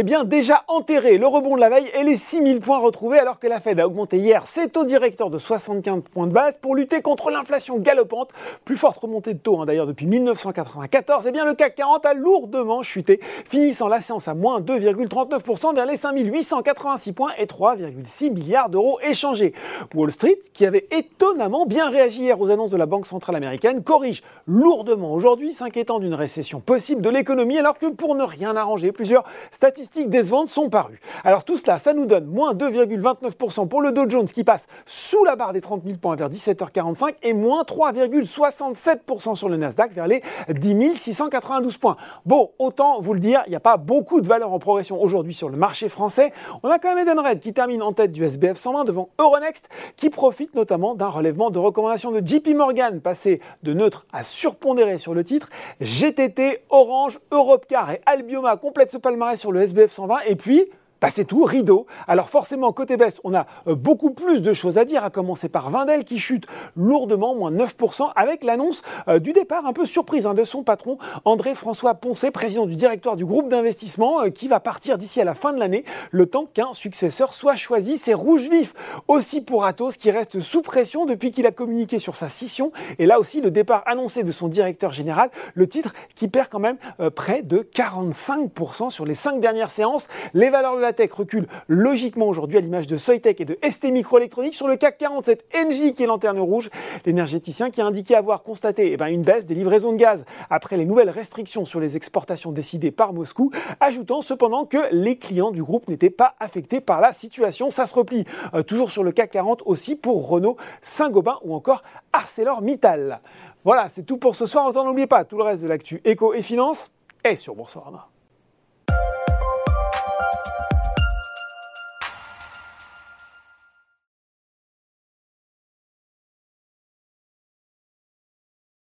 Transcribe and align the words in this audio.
Eh 0.00 0.04
bien, 0.04 0.22
déjà 0.22 0.62
enterré, 0.68 1.18
le 1.18 1.26
rebond 1.26 1.56
de 1.56 1.60
la 1.60 1.70
veille 1.70 1.90
et 1.92 2.04
les 2.04 2.16
6000 2.16 2.60
points 2.60 2.78
retrouvés 2.78 3.18
alors 3.18 3.40
que 3.40 3.48
la 3.48 3.58
Fed 3.58 3.80
a 3.80 3.86
augmenté 3.88 4.16
hier 4.16 4.46
ses 4.46 4.68
taux 4.68 4.84
directeurs 4.84 5.28
de 5.28 5.38
75 5.38 6.02
points 6.12 6.28
de 6.28 6.32
base 6.32 6.54
pour 6.54 6.76
lutter 6.76 7.02
contre 7.02 7.32
l'inflation 7.32 7.78
galopante. 7.78 8.30
Plus 8.64 8.76
forte 8.76 8.98
remontée 8.98 9.34
de 9.34 9.40
taux 9.40 9.60
hein, 9.60 9.66
d'ailleurs 9.66 9.88
depuis 9.88 10.06
1994. 10.06 11.26
Eh 11.26 11.32
bien, 11.32 11.44
le 11.44 11.54
CAC 11.54 11.74
40 11.74 12.06
a 12.06 12.14
lourdement 12.14 12.84
chuté, 12.84 13.18
finissant 13.44 13.88
la 13.88 14.00
séance 14.00 14.28
à 14.28 14.34
moins 14.34 14.60
2,39% 14.60 15.74
vers 15.74 15.84
les 15.84 15.96
5886 15.96 17.12
points 17.12 17.32
et 17.36 17.46
3,6 17.46 18.32
milliards 18.32 18.68
d'euros 18.68 19.00
échangés. 19.00 19.52
Wall 19.96 20.12
Street, 20.12 20.38
qui 20.52 20.64
avait 20.64 20.86
étonnamment 20.92 21.66
bien 21.66 21.90
réagi 21.90 22.20
hier 22.20 22.40
aux 22.40 22.50
annonces 22.50 22.70
de 22.70 22.76
la 22.76 22.86
Banque 22.86 23.06
centrale 23.06 23.34
américaine, 23.34 23.82
corrige 23.82 24.22
lourdement 24.46 25.12
aujourd'hui, 25.12 25.52
s'inquiétant 25.52 25.98
d'une 25.98 26.14
récession 26.14 26.60
possible 26.60 27.02
de 27.02 27.10
l'économie 27.10 27.58
alors 27.58 27.78
que 27.78 27.86
pour 27.86 28.14
ne 28.14 28.22
rien 28.22 28.54
arranger, 28.54 28.92
plusieurs 28.92 29.24
statistiques 29.50 29.87
statistiques 29.88 30.10
décevantes 30.10 30.48
sont 30.48 30.68
parues. 30.68 31.00
Alors 31.24 31.44
tout 31.44 31.56
cela, 31.56 31.78
ça 31.78 31.94
nous 31.94 32.04
donne 32.04 32.26
moins 32.26 32.52
2,29% 32.52 33.68
pour 33.68 33.80
le 33.80 33.90
Dow 33.90 34.08
Jones 34.08 34.26
qui 34.26 34.44
passe 34.44 34.66
sous 34.84 35.24
la 35.24 35.34
barre 35.34 35.52
des 35.52 35.60
30 35.60 35.82
000 35.84 35.98
points 35.98 36.14
vers 36.14 36.28
17h45 36.28 37.14
et 37.22 37.32
moins 37.32 37.62
3,67% 37.62 39.34
sur 39.34 39.48
le 39.48 39.56
Nasdaq 39.56 39.92
vers 39.92 40.06
les 40.06 40.22
10 40.48 40.94
692 40.94 41.78
points. 41.78 41.96
Bon, 42.26 42.50
autant 42.58 43.00
vous 43.00 43.14
le 43.14 43.20
dire, 43.20 43.42
il 43.46 43.50
n'y 43.50 43.56
a 43.56 43.60
pas 43.60 43.78
beaucoup 43.78 44.20
de 44.20 44.28
valeurs 44.28 44.52
en 44.52 44.58
progression 44.58 45.00
aujourd'hui 45.00 45.32
sur 45.32 45.48
le 45.48 45.56
marché 45.56 45.88
français. 45.88 46.32
On 46.62 46.68
a 46.68 46.78
quand 46.78 46.94
même 46.94 47.06
Edenred 47.06 47.40
qui 47.40 47.54
termine 47.54 47.82
en 47.82 47.92
tête 47.92 48.12
du 48.12 48.22
SBF 48.24 48.58
120 48.58 48.84
devant 48.84 49.08
Euronext 49.18 49.70
qui 49.96 50.10
profite 50.10 50.54
notamment 50.54 50.94
d'un 50.94 51.08
relèvement 51.08 51.50
de 51.50 51.58
recommandation 51.58 52.12
de 52.12 52.20
JP 52.24 52.48
Morgan 52.54 53.00
passé 53.00 53.40
de 53.62 53.72
neutre 53.72 54.06
à 54.12 54.22
surpondéré 54.22 54.98
sur 54.98 55.14
le 55.14 55.24
titre. 55.24 55.48
GTT, 55.80 56.64
Orange, 56.68 57.20
Europcar 57.30 57.90
et 57.90 58.00
Albioma 58.04 58.56
complètent 58.58 58.90
ce 58.90 58.98
palmarès 58.98 59.40
sur 59.40 59.50
le 59.50 59.62
SBF 59.62 59.77
120 59.86 60.18
et 60.26 60.36
puis 60.36 60.64
bah 61.00 61.10
c'est 61.10 61.24
tout, 61.24 61.44
rideau. 61.44 61.86
Alors 62.08 62.28
forcément, 62.28 62.72
côté 62.72 62.96
baisse, 62.96 63.20
on 63.22 63.32
a 63.34 63.46
euh, 63.68 63.74
beaucoup 63.76 64.10
plus 64.10 64.42
de 64.42 64.52
choses 64.52 64.78
à 64.78 64.84
dire, 64.84 65.04
à 65.04 65.10
commencer 65.10 65.48
par 65.48 65.70
Vindel 65.70 66.04
qui 66.04 66.18
chute 66.18 66.46
lourdement, 66.76 67.36
moins 67.36 67.52
9%, 67.52 68.10
avec 68.16 68.42
l'annonce 68.42 68.82
euh, 69.06 69.20
du 69.20 69.32
départ 69.32 69.64
un 69.66 69.72
peu 69.72 69.86
surprise 69.86 70.26
hein, 70.26 70.34
de 70.34 70.42
son 70.42 70.64
patron, 70.64 70.98
André-François 71.24 71.94
Poncet, 71.94 72.32
président 72.32 72.66
du 72.66 72.74
directoire 72.74 73.16
du 73.16 73.24
groupe 73.24 73.48
d'investissement, 73.48 74.22
euh, 74.22 74.30
qui 74.30 74.48
va 74.48 74.58
partir 74.58 74.98
d'ici 74.98 75.20
à 75.20 75.24
la 75.24 75.34
fin 75.34 75.52
de 75.52 75.60
l'année, 75.60 75.84
le 76.10 76.26
temps 76.26 76.46
qu'un 76.46 76.74
successeur 76.74 77.32
soit 77.32 77.54
choisi. 77.54 77.96
C'est 77.96 78.14
rouge 78.14 78.48
vif 78.48 78.74
aussi 79.06 79.40
pour 79.40 79.64
Atos, 79.64 79.96
qui 79.96 80.10
reste 80.10 80.40
sous 80.40 80.62
pression 80.62 81.06
depuis 81.06 81.30
qu'il 81.30 81.46
a 81.46 81.52
communiqué 81.52 82.00
sur 82.00 82.16
sa 82.16 82.28
scission, 82.28 82.72
et 82.98 83.06
là 83.06 83.20
aussi 83.20 83.40
le 83.40 83.52
départ 83.52 83.82
annoncé 83.86 84.24
de 84.24 84.32
son 84.32 84.48
directeur 84.48 84.92
général, 84.92 85.30
le 85.54 85.66
titre 85.68 85.92
qui 86.16 86.26
perd 86.28 86.48
quand 86.48 86.58
même 86.58 86.76
près 87.14 87.42
de 87.42 87.58
45% 87.58 88.90
sur 88.90 89.04
les 89.04 89.14
cinq 89.14 89.40
dernières 89.40 89.70
séances. 89.70 90.08
Les 90.34 90.50
valeurs 90.50 90.76
tech 90.92 91.12
recule 91.12 91.46
logiquement 91.68 92.26
aujourd'hui 92.26 92.58
à 92.58 92.60
l'image 92.60 92.86
de 92.86 92.96
Soitec 92.96 93.40
et 93.40 93.44
de 93.44 93.58
ST 93.68 93.90
Microelectronics 93.90 94.54
sur 94.54 94.68
le 94.68 94.76
CAC 94.76 94.98
47 94.98 95.44
NJ 95.66 95.92
qui 95.92 96.02
est 96.02 96.06
lanterne 96.06 96.38
rouge, 96.40 96.70
l'énergéticien 97.06 97.70
qui 97.70 97.80
a 97.80 97.86
indiqué 97.86 98.14
avoir 98.14 98.42
constaté 98.42 98.92
eh 98.92 98.96
ben, 98.96 99.06
une 99.06 99.22
baisse 99.22 99.46
des 99.46 99.54
livraisons 99.54 99.92
de 99.92 99.96
gaz 99.96 100.24
après 100.50 100.76
les 100.76 100.84
nouvelles 100.84 101.10
restrictions 101.10 101.64
sur 101.64 101.80
les 101.80 101.96
exportations 101.96 102.52
décidées 102.52 102.90
par 102.90 103.12
Moscou, 103.12 103.50
ajoutant 103.80 104.22
cependant 104.22 104.64
que 104.64 104.78
les 104.92 105.16
clients 105.16 105.50
du 105.50 105.62
groupe 105.62 105.88
n'étaient 105.88 106.10
pas 106.10 106.34
affectés 106.40 106.80
par 106.80 107.00
la 107.00 107.12
situation. 107.12 107.70
Ça 107.70 107.86
se 107.86 107.94
replie 107.94 108.24
euh, 108.54 108.62
toujours 108.62 108.90
sur 108.90 109.04
le 109.04 109.12
CAC 109.12 109.30
40 109.30 109.62
aussi 109.66 109.96
pour 109.96 110.28
Renault, 110.28 110.56
Saint-Gobain 110.82 111.38
ou 111.44 111.54
encore 111.54 111.82
ArcelorMittal. 112.12 113.20
Voilà, 113.64 113.88
c'est 113.88 114.04
tout 114.04 114.18
pour 114.18 114.36
ce 114.36 114.46
soir. 114.46 114.72
N'oubliez 114.72 115.06
pas, 115.06 115.24
tout 115.24 115.36
le 115.36 115.44
reste 115.44 115.62
de 115.62 115.68
l'actu 115.68 116.00
éco 116.04 116.32
et 116.34 116.42
finance 116.42 116.90
est 117.24 117.36
sur 117.36 117.54
Boursorama. 117.54 118.08